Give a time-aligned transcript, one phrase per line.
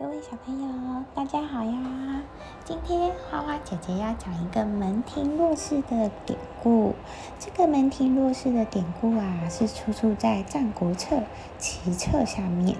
[0.00, 2.22] 各位小朋友，大家好呀！
[2.64, 6.94] 今天花花姐姐要讲一个门庭若市的典故。
[7.38, 11.16] 这个门庭若市的典故啊，是出处在《战国策·
[11.58, 12.78] 齐策》下面。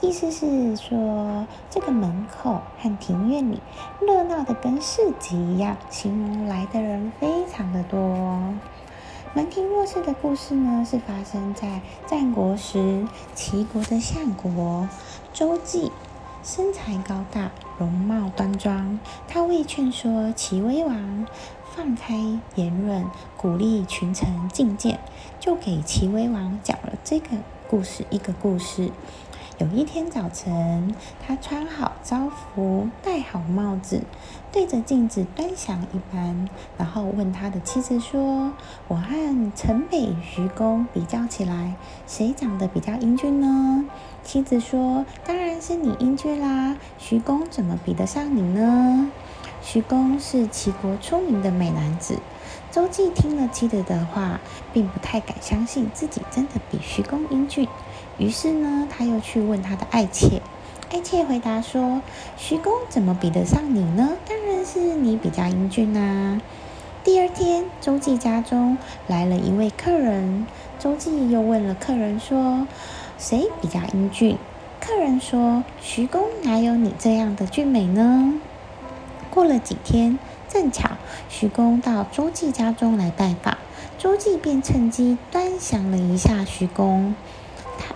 [0.00, 3.60] 意思是说，这个门口和庭院里
[4.00, 7.96] 热闹的跟市集一样，形容来的人非常的多。
[9.32, 13.06] 门庭若市的故事呢，是发生在战国时，
[13.36, 14.88] 齐国的相国
[15.32, 15.92] 周忌。
[16.46, 19.00] 身材高大，容貌端庄。
[19.26, 21.26] 他为劝说齐威王
[21.74, 22.14] 放开
[22.54, 23.04] 言论，
[23.36, 25.00] 鼓励群臣进谏，
[25.40, 27.30] 就给齐威王讲了这个
[27.68, 28.06] 故事。
[28.10, 28.92] 一个故事。
[29.58, 30.94] 有一天早晨，
[31.26, 34.02] 他穿好朝服，戴好帽子，
[34.52, 36.46] 对着镜子端详一番，
[36.76, 38.52] 然后问他的妻子说
[38.86, 41.74] ：“我和城北徐公比较起来，
[42.06, 43.86] 谁长得比较英俊呢？”
[44.22, 49.10] 妻子说：“当然是你英俊啦，徐公怎么比得上你呢？”
[49.62, 52.18] 徐公是齐国出名的美男子。
[52.70, 54.38] 周忌听了妻子的话，
[54.72, 57.66] 并不太敢相信自己真的比徐公英俊，
[58.18, 60.42] 于是呢，他又去问他的爱妾。
[60.90, 62.02] 爱妾回答说
[62.36, 64.16] ：“徐公怎么比得上你呢？
[64.28, 66.40] 当然是你比较英俊啦。”
[67.04, 70.46] 第二天，周记家中来了一位客人，
[70.78, 72.66] 周记又问了客人说。
[73.18, 74.36] 谁比较英俊？
[74.78, 78.34] 客人说：“徐公哪有你这样的俊美呢？”
[79.32, 80.18] 过了几天，
[80.50, 80.90] 正巧
[81.30, 83.56] 徐公到周记家中来拜访，
[83.96, 87.14] 周记便趁机端详了一下徐公，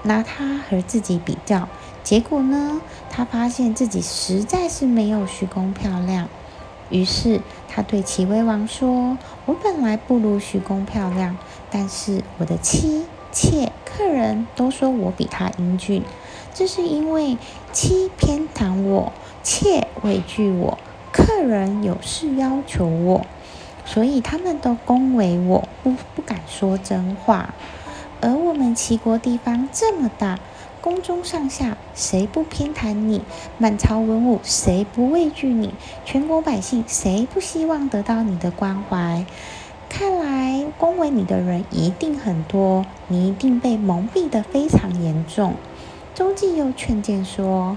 [0.03, 1.69] 拿他和自己比较，
[2.03, 6.29] 结果呢，他发现自己实在是没有徐公漂亮。
[6.89, 11.37] 于是他对齐威王说：“我本来不如徐公漂亮，
[11.71, 16.03] 但是我的妻。”妾客人都说我比他英俊，
[16.53, 17.39] 这是因为
[17.71, 19.13] 妻偏袒我，
[19.45, 20.79] 妾畏惧我，
[21.13, 23.25] 客人有事要求我，
[23.85, 27.55] 所以他们都恭维我，不不敢说真话。
[28.21, 30.39] 而我们齐国地方这么大，
[30.81, 33.23] 宫中上下谁不偏袒你？
[33.59, 35.75] 满朝文武谁不畏惧你？
[36.05, 39.25] 全国百姓谁不希望得到你的关怀？
[39.89, 45.55] 看来恭维你的人一定很多，你一定被蒙蔽得非常严重。
[46.15, 47.77] 周记又劝谏说：“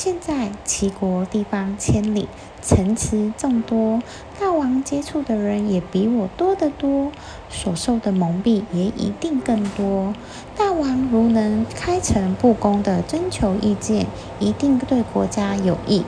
[0.00, 2.28] 现在齐国地方千里，
[2.62, 4.00] 城池众多，
[4.38, 7.10] 大王接触的人也比我多得多，
[7.50, 10.14] 所受的蒙蔽也一定更多。
[10.56, 14.06] 大王如能开诚布公的征求意见，
[14.38, 16.04] 一定对国家有益。”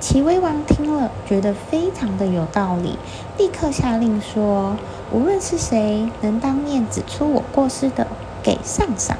[0.00, 2.98] 齐威王听了，觉得非常的有道理，
[3.36, 4.74] 立刻下令说
[5.12, 8.06] ：“无论是谁能当面指出我过失的，
[8.42, 9.18] 给上赏；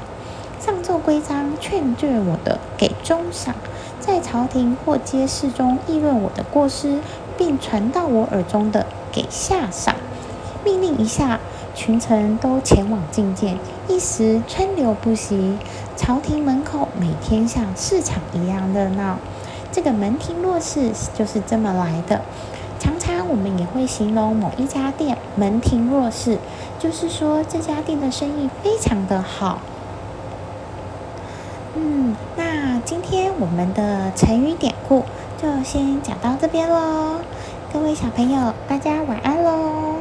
[0.97, 3.53] 上奏规章劝诫我的，给中赏；
[3.99, 6.97] 在朝廷或街市中议论我的过失，
[7.37, 9.93] 并传到我耳中的，给下赏。”
[10.65, 11.39] 命令一下，
[11.75, 15.59] 群臣都前往觐见，一时川流不息。
[15.95, 19.19] 朝廷门口每天像市场一样热闹。
[19.71, 22.21] 这个门庭若市就是这么来的。
[22.79, 26.39] 常常我们也会形容某一家店门庭若市，
[26.79, 29.59] 就是说这家店的生意非常的好。
[31.79, 35.03] 嗯，那今天我们的成语典故
[35.37, 37.19] 就先讲到这边喽。
[37.71, 39.96] 各位小朋友，大家晚安喽。